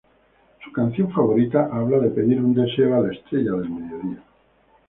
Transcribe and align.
Su 0.63 0.71
canción 0.71 1.11
favorita 1.13 1.69
habla 1.71 1.99
de 1.99 2.09
pedir 2.09 2.43
un 2.43 2.55
deseo 2.55 2.95
a 2.95 3.01
la 3.01 3.13
estrella 3.13 3.51
del 3.51 3.69
mediodía. 3.69 4.23